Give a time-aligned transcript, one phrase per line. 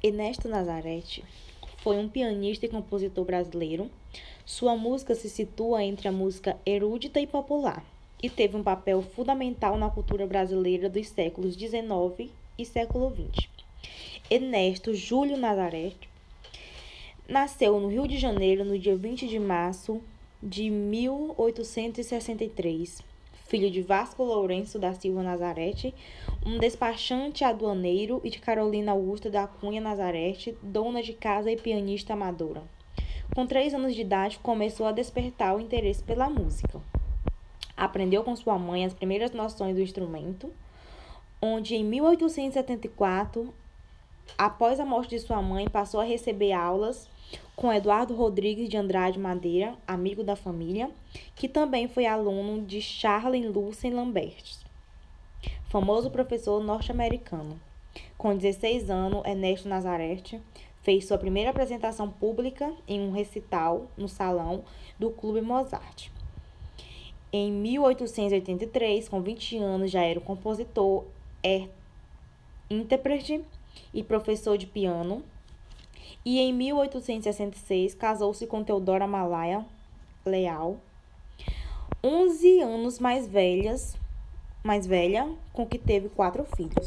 [0.00, 1.24] Ernesto Nazarete
[1.78, 3.90] foi um pianista e compositor brasileiro.
[4.46, 7.84] Sua música se situa entre a música erudita e popular
[8.22, 13.48] e teve um papel fundamental na cultura brasileira dos séculos XIX e século XX.
[14.30, 16.08] Ernesto Júlio Nazarete
[17.28, 20.00] nasceu no Rio de Janeiro no dia 20 de março
[20.40, 23.02] de 1863
[23.48, 25.94] filho de Vasco Lourenço da Silva Nazarete,
[26.44, 32.12] um despachante aduaneiro, e de Carolina Augusta da Cunha Nazarete, dona de casa e pianista
[32.12, 32.62] amadora.
[33.34, 36.78] Com três anos de idade, começou a despertar o interesse pela música.
[37.74, 40.52] Aprendeu com sua mãe as primeiras noções do instrumento,
[41.40, 43.52] onde em 1874,
[44.36, 47.08] após a morte de sua mãe, passou a receber aulas
[47.54, 50.90] com Eduardo Rodrigues de Andrade Madeira, amigo da família,
[51.34, 54.58] que também foi aluno de Charles Lucien Lambert,
[55.64, 57.60] famoso professor norte-americano.
[58.16, 60.40] Com 16 anos, Ernesto Nazareth
[60.82, 64.64] fez sua primeira apresentação pública em um recital no salão
[64.98, 66.10] do Clube Mozart.
[67.32, 71.04] Em 1883, com 20 anos, já era compositor,
[71.42, 71.68] é
[72.70, 73.44] intérprete
[73.92, 75.22] e professor de piano
[76.24, 79.64] e em 1866 casou-se com Teodora Malaya
[80.24, 80.80] Leal,
[82.04, 83.96] 11 anos mais velhas,
[84.62, 86.84] mais velha, com que teve quatro filhos.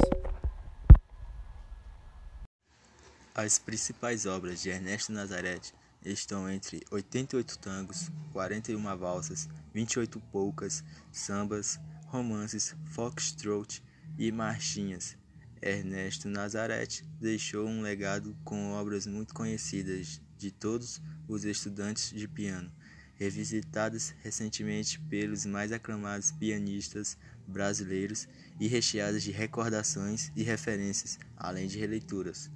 [3.33, 5.73] As principais obras de Ernesto Nazareth
[6.05, 13.81] estão entre 88 tangos, 41 valsas, 28 polcas, sambas, romances, foxtrot
[14.17, 15.17] e marchinhas,
[15.61, 22.71] Ernesto Nazareth deixou um legado com obras muito conhecidas de todos os estudantes de piano,
[23.13, 27.15] revisitadas recentemente pelos mais aclamados pianistas
[27.47, 28.27] brasileiros
[28.59, 32.49] e recheadas de recordações e referências, além de releituras.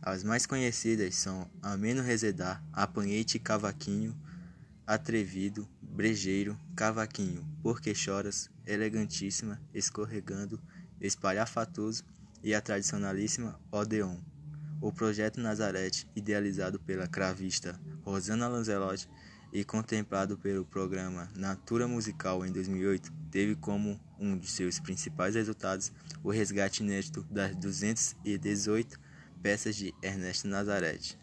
[0.00, 4.18] As mais conhecidas são Ameno Resedar, Apanhete Cavaquinho,
[4.84, 10.60] Atrevido, Brejeiro, Cavaquinho, Porque Choras, Elegantíssima, Escorregando,
[11.00, 12.02] Espalhafatoso
[12.42, 14.16] e a tradicionalíssima Odeon.
[14.80, 19.08] O projeto Nazareth, idealizado pela cravista Rosana Lanzelotti
[19.52, 25.92] e contemplado pelo programa Natura Musical em 2008, teve como um de seus principais resultados
[26.22, 28.98] o resgate inédito das 218
[29.42, 31.16] peças de Ernesto Nazareth.